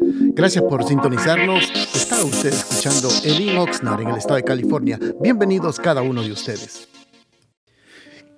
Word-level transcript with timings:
Gracias 0.00 0.64
por 0.64 0.84
sintonizarnos. 0.84 1.64
Está 1.94 2.22
usted 2.24 2.50
escuchando 2.50 3.08
Elin 3.24 3.56
Oxnard 3.58 4.02
en 4.02 4.08
el 4.08 4.16
estado 4.16 4.36
de 4.36 4.44
California. 4.44 4.98
Bienvenidos 5.20 5.78
cada 5.78 6.02
uno 6.02 6.22
de 6.22 6.32
ustedes. 6.32 6.88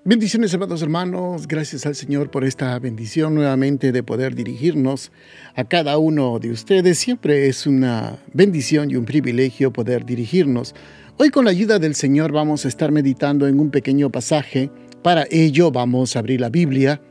Bendiciones, 0.04 0.54
amados 0.54 0.81
hermanos. 0.81 1.46
Gracias 1.46 1.85
al 1.85 1.95
Señor 1.95 2.31
por 2.31 2.45
esta 2.45 2.79
bendición 2.79 3.35
nuevamente 3.35 3.93
de 3.93 4.03
poder 4.03 4.35
dirigirnos 4.35 5.12
a 5.54 5.65
cada 5.65 5.99
uno 5.99 6.38
de 6.38 6.51
ustedes. 6.51 6.99
Siempre 6.99 7.49
es 7.49 7.67
una 7.67 8.17
bendición 8.33 8.90
y 8.90 8.97
un 8.97 9.04
privilegio 9.04 9.72
poder 9.72 10.06
dirigirnos. 10.06 10.74
Hoy 11.19 11.29
con 11.29 11.45
la 11.45 11.51
ayuda 11.51 11.79
del 11.79 11.95
Señor 11.95 12.33
vamos 12.33 12.65
a 12.65 12.69
estar 12.69 12.92
meditando 12.92 13.47
en 13.47 13.61
un 13.61 13.71
pequeño 13.71 14.11
pasaje. 14.11 14.71
Para 15.03 15.27
ello 15.31 15.71
vamos 15.71 16.16
a 16.16 16.20
abrir 16.20 16.41
la 16.41 16.48
Biblia 16.48 17.02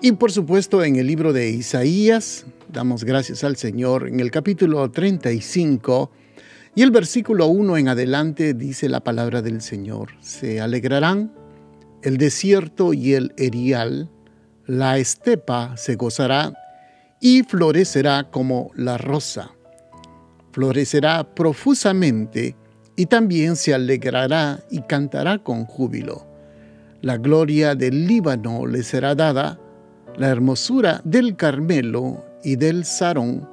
y 0.00 0.12
por 0.12 0.32
supuesto 0.32 0.82
en 0.82 0.96
el 0.96 1.06
libro 1.06 1.34
de 1.34 1.50
Isaías. 1.50 2.46
Damos 2.70 3.04
gracias 3.04 3.44
al 3.44 3.56
Señor 3.56 4.08
en 4.08 4.20
el 4.20 4.30
capítulo 4.30 4.90
35 4.90 6.10
y 6.74 6.82
el 6.82 6.90
versículo 6.90 7.46
1 7.46 7.78
en 7.78 7.88
adelante 7.88 8.52
dice 8.52 8.90
la 8.90 9.00
palabra 9.00 9.40
del 9.40 9.62
Señor. 9.62 10.10
Se 10.20 10.60
alegrarán 10.60 11.32
el 12.02 12.18
desierto 12.18 12.92
y 12.92 13.14
el 13.14 13.32
erial, 13.38 14.10
la 14.66 14.98
estepa 14.98 15.78
se 15.78 15.96
gozará 15.96 16.52
y 17.22 17.42
florecerá 17.42 18.28
como 18.30 18.70
la 18.74 18.98
rosa. 18.98 19.50
Florecerá 20.52 21.34
profusamente 21.34 22.54
y 22.96 23.06
también 23.06 23.56
se 23.56 23.72
alegrará 23.72 24.62
y 24.70 24.82
cantará 24.82 25.38
con 25.38 25.64
júbilo. 25.64 26.26
La 27.00 27.16
gloria 27.16 27.74
del 27.74 28.06
Líbano 28.06 28.66
le 28.66 28.82
será 28.82 29.14
dada, 29.14 29.58
la 30.18 30.28
hermosura 30.28 31.00
del 31.04 31.34
Carmelo 31.34 32.27
y 32.42 32.56
del 32.56 32.84
Sarón. 32.84 33.48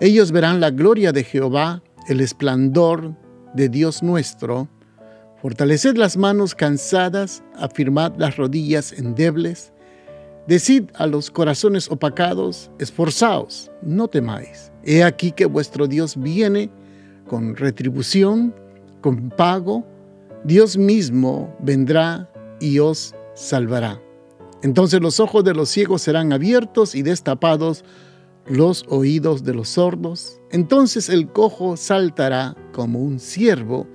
Ellos 0.00 0.32
verán 0.32 0.60
la 0.60 0.70
gloria 0.70 1.12
de 1.12 1.24
Jehová, 1.24 1.82
el 2.08 2.20
esplendor 2.20 3.14
de 3.54 3.68
Dios 3.68 4.02
nuestro, 4.02 4.68
Fortaleced 5.40 5.96
las 5.96 6.18
manos 6.18 6.54
cansadas, 6.54 7.42
afirmad 7.56 8.12
las 8.18 8.36
rodillas 8.36 8.92
endebles. 8.92 9.72
Decid 10.46 10.90
a 10.94 11.06
los 11.06 11.30
corazones 11.30 11.90
opacados, 11.90 12.70
esforzaos, 12.78 13.70
no 13.80 14.08
temáis. 14.08 14.70
He 14.84 15.02
aquí 15.02 15.32
que 15.32 15.46
vuestro 15.46 15.86
Dios 15.86 16.20
viene 16.20 16.70
con 17.26 17.56
retribución, 17.56 18.54
con 19.00 19.30
pago. 19.30 19.86
Dios 20.44 20.76
mismo 20.76 21.56
vendrá 21.60 22.30
y 22.60 22.78
os 22.78 23.14
salvará. 23.34 23.98
Entonces 24.62 25.00
los 25.00 25.20
ojos 25.20 25.42
de 25.42 25.54
los 25.54 25.70
ciegos 25.70 26.02
serán 26.02 26.34
abiertos 26.34 26.94
y 26.94 27.00
destapados 27.00 27.82
los 28.50 28.84
oídos 28.88 29.44
de 29.44 29.54
los 29.54 29.70
sordos. 29.70 30.40
Entonces 30.50 31.08
el 31.08 31.28
cojo 31.28 31.76
saltará 31.76 32.56
como 32.72 32.98
un 32.98 33.20
ciervo 33.20 33.86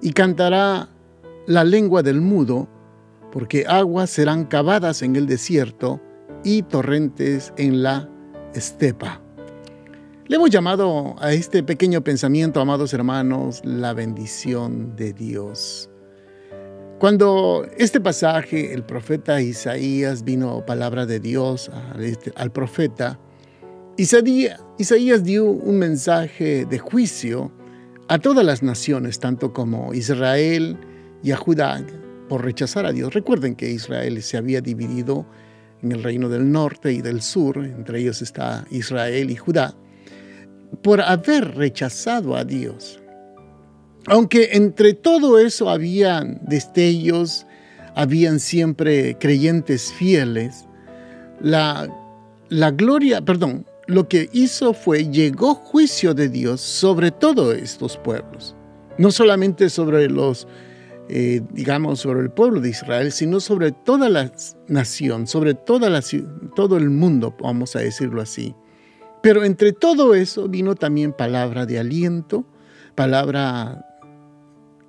y 0.00 0.12
cantará 0.12 0.88
la 1.46 1.64
lengua 1.64 2.02
del 2.02 2.20
mudo, 2.20 2.68
porque 3.32 3.66
aguas 3.66 4.10
serán 4.10 4.44
cavadas 4.44 5.02
en 5.02 5.16
el 5.16 5.26
desierto 5.26 6.00
y 6.44 6.62
torrentes 6.62 7.52
en 7.56 7.82
la 7.82 8.08
estepa. 8.54 9.20
Le 10.28 10.36
hemos 10.36 10.50
llamado 10.50 11.16
a 11.18 11.32
este 11.32 11.62
pequeño 11.62 12.02
pensamiento, 12.02 12.60
amados 12.60 12.94
hermanos, 12.94 13.60
la 13.64 13.92
bendición 13.92 14.94
de 14.96 15.12
Dios. 15.12 15.90
Cuando 16.98 17.66
este 17.76 18.00
pasaje, 18.00 18.72
el 18.72 18.82
profeta 18.82 19.40
Isaías 19.40 20.24
vino 20.24 20.64
palabra 20.64 21.06
de 21.06 21.20
Dios 21.20 21.68
al, 21.68 22.02
este, 22.02 22.32
profeta, 22.50 23.20
Isaías, 23.98 25.24
dio 25.24 25.46
un 25.46 25.78
mensaje 25.78 26.66
de 26.66 26.78
juicio 26.78 27.50
a 28.08 28.18
todas 28.18 28.44
las 28.44 28.62
naciones, 28.62 29.20
tanto 29.20 29.54
como 29.54 29.94
Israel 29.94 30.76
y 31.22 31.32
a 31.32 31.36
Judá 31.36 31.82
por 32.28 32.44
rechazar 32.44 32.84
a 32.84 32.92
Dios. 32.92 33.14
Recuerden 33.14 33.54
que 33.54 33.70
Israel 33.70 34.22
se 34.22 34.36
había 34.36 34.60
dividido 34.60 35.26
en 35.82 35.92
el 35.92 36.02
reino 36.02 36.28
del 36.28 36.52
norte 36.52 36.92
y 36.92 37.00
del 37.00 37.22
sur, 37.22 37.64
entre 37.64 38.00
ellos 38.00 38.20
está 38.20 38.66
Israel 38.70 39.30
y 39.30 39.36
Judá, 39.36 39.74
por 40.82 41.00
haber 41.00 41.54
rechazado 41.54 42.36
a 42.36 42.44
Dios. 42.44 43.00
Aunque 44.08 44.50
entre 44.52 44.92
todo 44.92 45.38
eso 45.38 45.70
habían 45.70 46.40
destellos, 46.46 47.46
habían 47.94 48.40
siempre 48.40 49.16
creyentes 49.18 49.90
fieles, 49.90 50.66
la, 51.40 51.88
la 52.50 52.70
gloria, 52.72 53.24
perdón, 53.24 53.64
lo 53.86 54.08
que 54.08 54.28
hizo 54.32 54.74
fue, 54.74 55.08
llegó 55.08 55.54
juicio 55.54 56.14
de 56.14 56.28
Dios 56.28 56.60
sobre 56.60 57.10
todos 57.10 57.54
estos 57.56 57.96
pueblos, 57.96 58.56
no 58.98 59.10
solamente 59.10 59.70
sobre 59.70 60.08
los, 60.08 60.48
eh, 61.08 61.42
digamos, 61.52 62.00
sobre 62.00 62.20
el 62.20 62.30
pueblo 62.30 62.60
de 62.60 62.70
Israel, 62.70 63.12
sino 63.12 63.38
sobre 63.38 63.72
toda 63.72 64.08
la 64.08 64.32
nación, 64.66 65.26
sobre 65.26 65.54
toda 65.54 65.88
la, 65.88 66.02
todo 66.54 66.76
el 66.76 66.90
mundo, 66.90 67.36
vamos 67.40 67.76
a 67.76 67.80
decirlo 67.80 68.20
así. 68.20 68.54
Pero 69.22 69.44
entre 69.44 69.72
todo 69.72 70.14
eso 70.14 70.48
vino 70.48 70.74
también 70.74 71.12
palabra 71.12 71.66
de 71.66 71.78
aliento, 71.78 72.44
palabra 72.94 73.84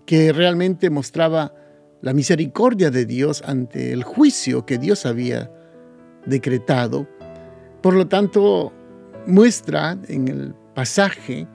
que 0.06 0.32
realmente 0.32 0.90
mostraba 0.90 1.54
la 2.02 2.14
misericordia 2.14 2.92
de 2.92 3.06
Dios 3.06 3.44
ante 3.46 3.92
el 3.92 4.04
juicio 4.04 4.66
que 4.66 4.78
Dios 4.78 5.06
había 5.06 5.52
decretado. 6.26 7.08
Por 7.82 7.96
lo 7.96 8.08
tanto, 8.08 8.72
muestra 9.28 9.98
en 10.08 10.28
el 10.28 10.56
pasaje 10.74 11.48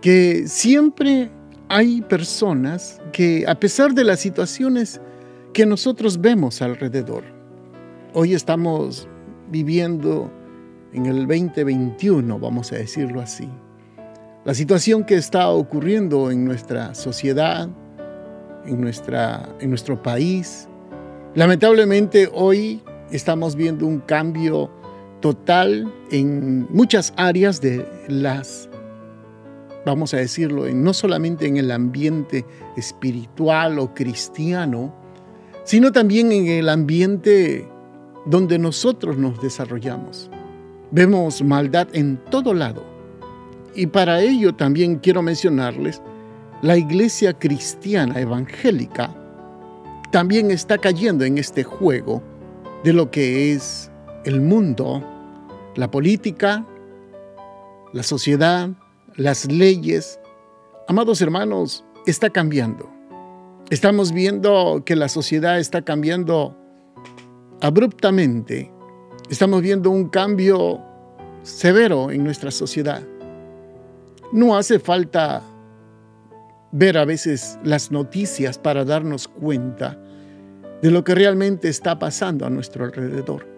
que 0.00 0.46
siempre 0.46 1.30
hay 1.68 2.02
personas 2.02 3.00
que 3.12 3.44
a 3.48 3.58
pesar 3.58 3.94
de 3.94 4.04
las 4.04 4.20
situaciones 4.20 5.00
que 5.52 5.66
nosotros 5.66 6.20
vemos 6.20 6.62
alrededor, 6.62 7.24
hoy 8.14 8.34
estamos 8.34 9.08
viviendo 9.50 10.30
en 10.92 11.06
el 11.06 11.26
2021, 11.26 12.38
vamos 12.38 12.72
a 12.72 12.76
decirlo 12.76 13.20
así, 13.20 13.48
la 14.44 14.54
situación 14.54 15.04
que 15.04 15.16
está 15.16 15.48
ocurriendo 15.48 16.30
en 16.30 16.44
nuestra 16.44 16.94
sociedad, 16.94 17.68
en, 18.64 18.80
nuestra, 18.80 19.48
en 19.60 19.70
nuestro 19.70 20.02
país, 20.02 20.68
lamentablemente 21.34 22.30
hoy 22.32 22.82
estamos 23.10 23.56
viendo 23.56 23.86
un 23.86 24.00
cambio 24.00 24.70
total 25.20 25.92
en 26.10 26.66
muchas 26.70 27.12
áreas 27.16 27.60
de 27.60 27.86
las, 28.08 28.68
vamos 29.84 30.14
a 30.14 30.18
decirlo, 30.18 30.68
no 30.72 30.94
solamente 30.94 31.46
en 31.46 31.56
el 31.56 31.70
ambiente 31.70 32.44
espiritual 32.76 33.78
o 33.78 33.94
cristiano, 33.94 34.94
sino 35.64 35.92
también 35.92 36.32
en 36.32 36.46
el 36.46 36.68
ambiente 36.68 37.68
donde 38.26 38.58
nosotros 38.58 39.18
nos 39.18 39.40
desarrollamos. 39.40 40.30
Vemos 40.90 41.42
maldad 41.42 41.88
en 41.92 42.18
todo 42.30 42.54
lado. 42.54 42.84
Y 43.74 43.86
para 43.86 44.20
ello 44.20 44.54
también 44.54 44.96
quiero 44.96 45.22
mencionarles, 45.22 46.00
la 46.62 46.76
iglesia 46.76 47.34
cristiana 47.34 48.18
evangélica 48.18 49.14
también 50.10 50.50
está 50.50 50.78
cayendo 50.78 51.24
en 51.24 51.38
este 51.38 51.62
juego 51.62 52.22
de 52.82 52.92
lo 52.92 53.10
que 53.10 53.52
es 53.52 53.90
el 54.28 54.42
mundo, 54.42 55.02
la 55.74 55.90
política, 55.90 56.66
la 57.94 58.02
sociedad, 58.02 58.68
las 59.16 59.50
leyes, 59.50 60.20
amados 60.86 61.22
hermanos, 61.22 61.82
está 62.06 62.28
cambiando. 62.28 62.90
Estamos 63.70 64.12
viendo 64.12 64.82
que 64.84 64.96
la 64.96 65.08
sociedad 65.08 65.58
está 65.58 65.80
cambiando 65.80 66.54
abruptamente. 67.62 68.70
Estamos 69.30 69.62
viendo 69.62 69.90
un 69.90 70.10
cambio 70.10 70.82
severo 71.42 72.10
en 72.10 72.22
nuestra 72.22 72.50
sociedad. 72.50 73.02
No 74.30 74.58
hace 74.58 74.78
falta 74.78 75.42
ver 76.70 76.98
a 76.98 77.06
veces 77.06 77.58
las 77.64 77.90
noticias 77.90 78.58
para 78.58 78.84
darnos 78.84 79.26
cuenta 79.26 79.98
de 80.82 80.90
lo 80.90 81.02
que 81.02 81.14
realmente 81.14 81.70
está 81.70 81.98
pasando 81.98 82.44
a 82.44 82.50
nuestro 82.50 82.84
alrededor. 82.84 83.57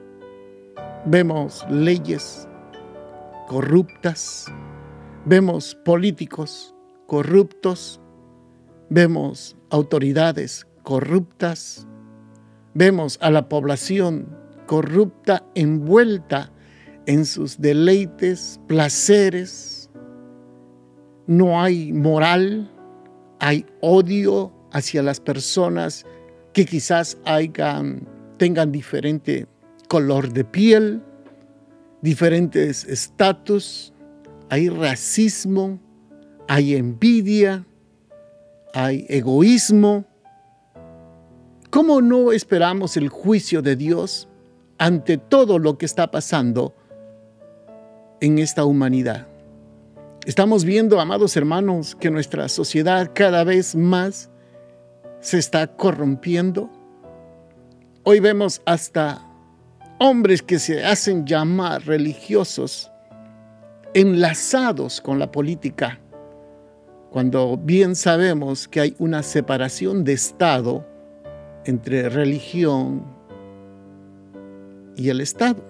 Vemos 1.06 1.64
leyes 1.70 2.46
corruptas, 3.48 4.44
vemos 5.24 5.74
políticos 5.74 6.74
corruptos, 7.06 8.00
vemos 8.90 9.56
autoridades 9.70 10.66
corruptas, 10.82 11.86
vemos 12.74 13.18
a 13.22 13.30
la 13.30 13.48
población 13.48 14.28
corrupta 14.66 15.42
envuelta 15.54 16.52
en 17.06 17.24
sus 17.24 17.58
deleites, 17.58 18.60
placeres. 18.68 19.90
No 21.26 21.62
hay 21.62 21.94
moral, 21.94 22.70
hay 23.38 23.64
odio 23.80 24.52
hacia 24.70 25.02
las 25.02 25.18
personas 25.18 26.04
que 26.52 26.66
quizás 26.66 27.16
tengan 28.36 28.70
diferente 28.70 29.48
color 29.90 30.32
de 30.32 30.44
piel, 30.44 31.02
diferentes 32.00 32.84
estatus, 32.84 33.92
hay 34.48 34.68
racismo, 34.68 35.80
hay 36.46 36.76
envidia, 36.76 37.66
hay 38.72 39.04
egoísmo. 39.08 40.04
¿Cómo 41.70 42.00
no 42.00 42.30
esperamos 42.30 42.96
el 42.96 43.08
juicio 43.08 43.62
de 43.62 43.74
Dios 43.74 44.28
ante 44.78 45.18
todo 45.18 45.58
lo 45.58 45.76
que 45.76 45.86
está 45.86 46.12
pasando 46.12 46.76
en 48.20 48.38
esta 48.38 48.64
humanidad? 48.64 49.26
Estamos 50.24 50.64
viendo, 50.64 51.00
amados 51.00 51.36
hermanos, 51.36 51.96
que 51.96 52.12
nuestra 52.12 52.48
sociedad 52.48 53.10
cada 53.12 53.42
vez 53.42 53.74
más 53.74 54.30
se 55.18 55.38
está 55.38 55.66
corrompiendo. 55.66 56.70
Hoy 58.04 58.20
vemos 58.20 58.62
hasta 58.66 59.26
hombres 60.02 60.42
que 60.42 60.58
se 60.58 60.82
hacen 60.82 61.26
llamar 61.26 61.84
religiosos 61.86 62.90
enlazados 63.92 64.98
con 65.02 65.18
la 65.18 65.30
política, 65.30 66.00
cuando 67.10 67.58
bien 67.58 67.94
sabemos 67.94 68.66
que 68.66 68.80
hay 68.80 68.96
una 68.98 69.22
separación 69.22 70.02
de 70.04 70.14
Estado 70.14 70.86
entre 71.66 72.08
religión 72.08 73.04
y 74.96 75.10
el 75.10 75.20
Estado. 75.20 75.62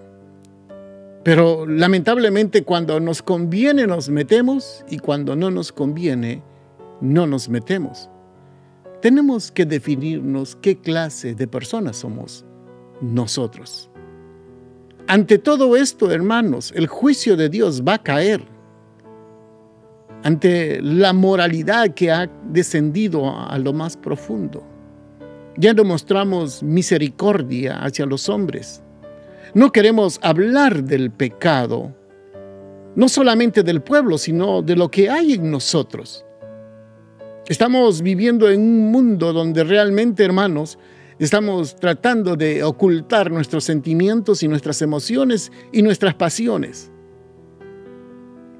Pero 1.23 1.67
lamentablemente 1.67 2.63
cuando 2.63 3.01
nos 3.01 3.21
conviene 3.21 3.85
nos 3.85 4.07
metemos 4.07 4.85
y 4.89 4.99
cuando 4.99 5.35
no 5.35 5.51
nos 5.51 5.73
conviene 5.73 6.41
no 7.01 7.27
nos 7.27 7.49
metemos. 7.49 8.09
Tenemos 9.01 9.51
que 9.51 9.65
definirnos 9.65 10.55
qué 10.55 10.77
clase 10.77 11.35
de 11.35 11.47
personas 11.47 11.97
somos 11.97 12.45
nosotros. 13.01 13.90
Ante 15.07 15.37
todo 15.37 15.75
esto, 15.75 16.11
hermanos, 16.11 16.71
el 16.75 16.87
juicio 16.87 17.35
de 17.35 17.49
Dios 17.49 17.83
va 17.87 17.95
a 17.95 18.03
caer. 18.03 18.43
Ante 20.23 20.81
la 20.81 21.13
moralidad 21.13 21.93
que 21.93 22.11
ha 22.11 22.29
descendido 22.49 23.29
a 23.29 23.57
lo 23.57 23.73
más 23.73 23.97
profundo. 23.97 24.63
Ya 25.57 25.73
no 25.73 25.83
mostramos 25.83 26.63
misericordia 26.63 27.79
hacia 27.79 28.05
los 28.05 28.29
hombres 28.29 28.81
no 29.53 29.71
queremos 29.71 30.17
hablar 30.21 30.83
del 30.83 31.11
pecado, 31.11 31.93
no 32.95 33.09
solamente 33.09 33.63
del 33.63 33.81
pueblo, 33.81 34.17
sino 34.17 34.61
de 34.61 34.77
lo 34.77 34.89
que 34.89 35.09
hay 35.09 35.33
en 35.33 35.51
nosotros. 35.51 36.25
Estamos 37.47 38.01
viviendo 38.01 38.49
en 38.49 38.61
un 38.61 38.91
mundo 38.91 39.33
donde 39.33 39.65
realmente, 39.65 40.23
hermanos, 40.23 40.77
estamos 41.25 41.75
tratando 41.75 42.35
de 42.35 42.63
ocultar 42.63 43.31
nuestros 43.31 43.63
sentimientos 43.63 44.43
y 44.43 44.47
nuestras 44.47 44.81
emociones 44.81 45.51
y 45.71 45.81
nuestras 45.81 46.15
pasiones. 46.15 46.91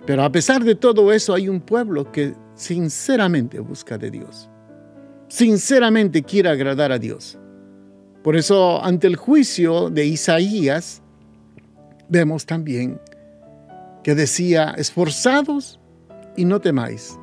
Pero 0.06 0.24
a 0.24 0.32
pesar 0.32 0.64
de 0.64 0.76
todo 0.76 1.12
eso, 1.12 1.34
hay 1.34 1.48
un 1.48 1.62
pueblo 1.62 2.12
que 2.12 2.34
sinceramente 2.56 3.60
busca 3.60 3.98
de 3.98 4.12
Dios. 4.12 4.50
Sinceramente 5.28 6.24
quiere 6.24 6.50
agradar 6.50 6.92
a 6.92 7.00
Dios. 7.00 7.38
Por 8.24 8.36
eso, 8.36 8.84
ante 8.84 9.08
el 9.08 9.16
juicio 9.16 9.90
de 9.90 10.06
Isaías, 10.06 11.02
vemos 12.10 12.46
también 12.46 13.00
que 14.04 14.16
decía, 14.16 14.74
esforzados 14.78 15.80
y 16.36 16.46
no 16.46 16.60
temáis. 16.60 17.18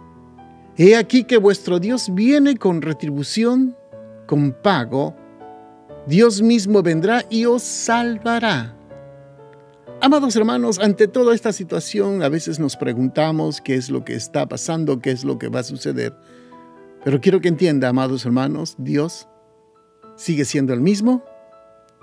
He 0.77 0.97
aquí 0.97 1.25
que 1.25 1.37
vuestro 1.37 1.81
Dios 1.81 2.15
viene 2.15 2.57
con 2.57 2.83
retribución, 2.83 3.77
con 4.27 4.53
pago. 4.53 5.17
Dios 6.09 6.41
mismo 6.41 6.83
vendrá 6.83 7.23
y 7.29 7.45
os 7.45 7.63
salvará. 7.63 8.75
Amados 10.01 10.35
hermanos, 10.37 10.79
ante 10.79 11.07
toda 11.07 11.35
esta 11.35 11.53
situación 11.53 12.23
a 12.23 12.31
veces 12.31 12.59
nos 12.59 12.77
preguntamos 12.77 13.61
qué 13.61 13.75
es 13.75 13.91
lo 13.91 14.07
que 14.07 14.15
está 14.15 14.49
pasando, 14.49 15.01
qué 15.01 15.11
es 15.11 15.23
lo 15.23 15.39
que 15.39 15.49
va 15.49 15.61
a 15.61 15.65
suceder. 15.65 16.15
Pero 17.05 17.21
quiero 17.21 17.43
que 17.43 17.49
entienda, 17.49 17.91
amados 17.91 18.25
hermanos, 18.25 18.75
Dios 18.79 19.29
sigue 20.17 20.47
siendo 20.47 20.73
el 20.73 20.81
mismo. 20.81 21.23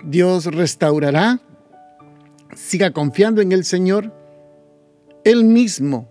Dios 0.04 0.44
restaurará. 0.46 1.40
Siga 2.54 2.92
confiando 2.92 3.40
en 3.40 3.50
el 3.50 3.64
Señor. 3.64 4.12
Él 5.24 5.44
mismo 5.44 6.08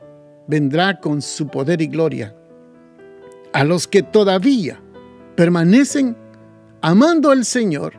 vendrá 0.47 0.99
con 0.99 1.21
su 1.21 1.47
poder 1.47 1.81
y 1.81 1.87
gloria. 1.87 2.35
A 3.53 3.63
los 3.63 3.87
que 3.87 4.03
todavía 4.03 4.81
permanecen 5.37 6.24
amando 6.85 7.31
al 7.31 7.45
Señor 7.45 7.93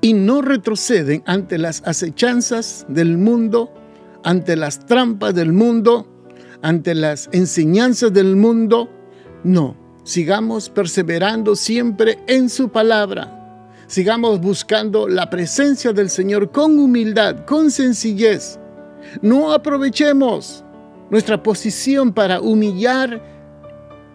y 0.00 0.12
no 0.12 0.42
retroceden 0.42 1.22
ante 1.24 1.56
las 1.56 1.84
acechanzas 1.86 2.84
del 2.88 3.16
mundo, 3.16 3.72
ante 4.24 4.56
las 4.56 4.84
trampas 4.86 5.36
del 5.36 5.52
mundo, 5.52 6.08
ante 6.60 6.96
las 6.96 7.28
enseñanzas 7.30 8.12
del 8.12 8.34
mundo. 8.34 8.90
No, 9.44 9.76
Sigamos 10.02 10.70
perseverando 10.70 11.54
siempre 11.54 12.18
en 12.26 12.48
su 12.48 12.70
palabra. 12.70 13.68
Sigamos 13.86 14.40
buscando 14.40 15.06
la 15.06 15.30
presencia 15.30 15.92
del 15.92 16.10
Señor 16.10 16.50
con 16.50 16.76
humildad, 16.78 17.44
con 17.44 17.70
sencillez. 17.70 18.58
No 19.22 19.52
aprovechemos 19.52 20.64
nuestra 21.10 21.40
posición 21.40 22.12
para 22.14 22.40
humillar 22.40 23.22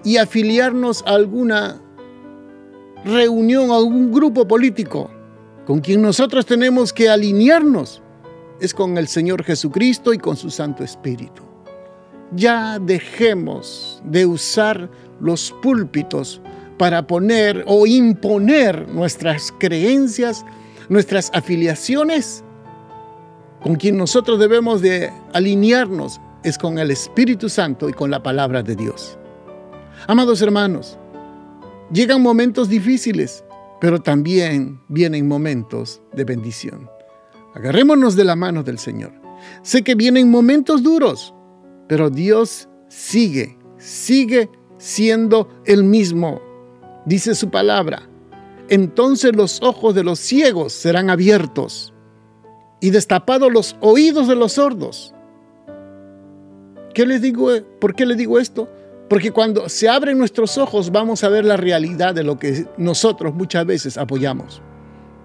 y 0.03 0.17
afiliarnos 0.17 1.03
a 1.05 1.11
alguna 1.11 1.82
reunión, 3.05 3.71
a 3.71 3.75
algún 3.75 4.11
grupo 4.11 4.47
político. 4.47 5.09
Con 5.65 5.79
quien 5.79 6.01
nosotros 6.01 6.45
tenemos 6.45 6.91
que 6.91 7.09
alinearnos 7.09 8.01
es 8.59 8.73
con 8.73 8.97
el 8.97 9.07
Señor 9.07 9.44
Jesucristo 9.44 10.13
y 10.13 10.17
con 10.17 10.35
su 10.35 10.50
Santo 10.50 10.83
Espíritu. 10.83 11.44
Ya 12.35 12.79
dejemos 12.79 14.01
de 14.05 14.25
usar 14.25 14.89
los 15.19 15.53
púlpitos 15.61 16.41
para 16.77 17.05
poner 17.05 17.63
o 17.67 17.85
imponer 17.85 18.88
nuestras 18.89 19.53
creencias, 19.59 20.45
nuestras 20.89 21.29
afiliaciones. 21.33 22.44
Con 23.61 23.75
quien 23.75 23.97
nosotros 23.97 24.39
debemos 24.39 24.81
de 24.81 25.11
alinearnos 25.33 26.19
es 26.44 26.57
con 26.57 26.77
el 26.79 26.91
Espíritu 26.91 27.47
Santo 27.47 27.88
y 27.88 27.94
con 27.94 28.11
la 28.11 28.21
palabra 28.21 28.63
de 28.63 28.75
Dios. 28.75 29.17
Amados 30.07 30.41
hermanos, 30.41 30.97
llegan 31.93 32.21
momentos 32.21 32.69
difíciles, 32.69 33.43
pero 33.79 34.01
también 34.01 34.81
vienen 34.87 35.27
momentos 35.27 36.01
de 36.13 36.23
bendición. 36.23 36.89
Agarrémonos 37.53 38.15
de 38.15 38.23
la 38.23 38.35
mano 38.35 38.63
del 38.63 38.79
Señor. 38.79 39.13
Sé 39.61 39.83
que 39.83 39.95
vienen 39.95 40.31
momentos 40.31 40.83
duros, 40.83 41.33
pero 41.87 42.09
Dios 42.09 42.67
sigue, 42.87 43.57
sigue 43.77 44.50
siendo 44.77 45.50
el 45.65 45.83
mismo. 45.83 46.41
Dice 47.05 47.35
su 47.35 47.50
palabra. 47.50 48.09
Entonces 48.69 49.35
los 49.35 49.62
ojos 49.62 49.93
de 49.93 50.03
los 50.03 50.19
ciegos 50.19 50.73
serán 50.73 51.09
abiertos 51.09 51.93
y 52.79 52.89
destapados 52.89 53.51
los 53.51 53.75
oídos 53.81 54.27
de 54.27 54.35
los 54.35 54.53
sordos. 54.53 55.13
¿Qué 56.93 57.05
digo? 57.19 57.50
¿Por 57.79 57.95
qué 57.95 58.05
les 58.05 58.17
digo 58.17 58.39
esto? 58.39 58.69
Porque 59.13 59.29
cuando 59.29 59.70
se 59.70 59.88
abren 59.88 60.17
nuestros 60.17 60.58
ojos 60.58 60.91
vamos 60.91 61.24
a 61.24 61.29
ver 61.29 61.46
la 61.46 61.55
realidad 61.55 62.15
de 62.15 62.24
lo 62.24 62.39
que 62.39 62.65
nosotros 62.77 63.32
muchas 63.36 63.63
veces 63.63 63.96
apoyamos. 63.96 64.60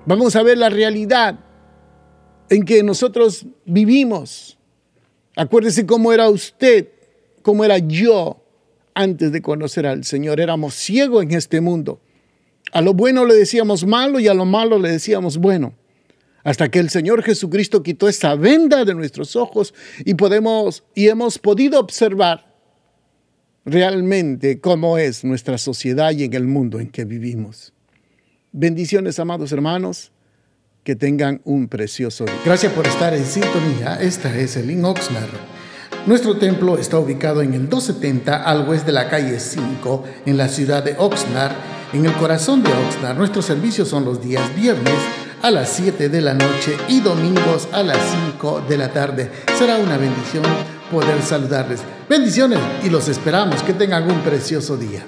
Vamos 0.05 0.37
a 0.37 0.43
ver 0.43 0.59
la 0.59 0.69
realidad 0.69 1.41
en 2.51 2.67
que 2.67 2.83
nosotros 2.83 3.47
vivimos. 3.65 4.59
Acuérdese 5.37 5.87
cómo 5.87 6.13
era 6.13 6.29
usted, 6.29 6.89
cómo 7.41 7.65
era 7.65 7.79
yo, 7.79 8.45
antes 8.93 9.33
de 9.33 9.41
conocer 9.41 9.87
al 9.87 10.05
Señor. 10.05 10.39
Éramos 10.39 10.75
ciegos 10.75 11.23
en 11.23 11.33
este 11.33 11.63
mundo. 11.63 11.99
A 12.73 12.83
lo 12.83 12.93
bueno 12.93 13.25
le 13.25 13.37
decíamos 13.37 13.87
malo 13.87 14.21
y 14.21 14.29
a 14.29 14.35
lo 14.35 14.45
malo 14.45 14.79
le 14.79 14.91
decíamos 14.91 15.39
bueno. 15.39 15.73
Hasta 16.45 16.71
que 16.71 16.79
el 16.79 16.91
Señor 16.91 17.23
Jesucristo 17.23 17.83
quitó 17.83 18.07
esa 18.07 18.35
venda 18.35 18.85
de 18.85 18.95
nuestros 18.95 19.35
ojos 19.35 19.73
y 20.05 20.13
podemos 20.13 20.85
y 20.95 21.09
hemos 21.09 21.39
podido 21.39 21.81
observar 21.81 22.48
realmente 23.71 24.61
cómo 24.61 24.99
es 24.99 25.25
nuestra 25.25 25.59
sociedad 25.59 26.11
y 26.13 26.25
en 26.25 26.35
el 26.35 26.47
mundo 26.47 26.81
en 26.81 26.89
que 26.89 27.05
vivimos. 27.05 27.73
Bendiciones, 28.53 29.19
amados 29.19 29.53
hermanos. 29.53 30.13
Que 30.85 30.97
tengan 30.97 31.43
un 31.45 31.69
precioso 31.69 32.25
día. 32.25 32.35
Gracias 32.47 32.73
por 32.73 32.87
estar 32.87 33.13
en 33.13 33.25
sintonía. 33.27 33.99
Esta 34.01 34.35
es 34.39 34.57
el 34.57 34.83
Oxnard 34.83 35.29
nuestro 36.09 36.39
templo 36.39 36.79
está 36.79 36.99
ubicado 36.99 37.43
en 37.43 37.53
el 37.53 37.69
270 37.69 38.43
al 38.43 38.67
oeste 38.67 38.87
de 38.87 38.93
la 38.93 39.11
calle 39.11 39.39
5 39.39 40.05
en 40.25 40.39
la 40.39 40.49
ciudad 40.49 40.83
de 40.83 40.95
Oxnard, 40.97 41.53
en 41.93 42.07
el 42.07 42.15
corazón 42.15 42.63
de 42.63 42.73
Oxnard. 42.73 43.19
Nuestros 43.19 43.45
servicios 43.45 43.89
son 43.89 44.07
los 44.07 44.23
días 44.23 44.43
viernes 44.57 44.95
a 45.43 45.51
las 45.51 45.69
7 45.69 46.09
de 46.09 46.21
la 46.23 46.33
noche 46.33 46.79
y 46.89 47.01
domingos 47.01 47.69
a 47.73 47.83
las 47.83 47.99
5 48.33 48.63
de 48.67 48.79
la 48.79 48.91
tarde. 48.91 49.31
Será 49.59 49.77
una 49.77 49.99
bendición 49.99 50.45
poder 50.91 51.21
saludarles. 51.21 51.81
Bendiciones 52.09 52.59
y 52.83 52.91
los 52.91 53.09
esperamos. 53.09 53.63
Que 53.63 53.75
tengan 53.75 54.11
un 54.11 54.21
precioso 54.23 54.77
día. 54.77 55.05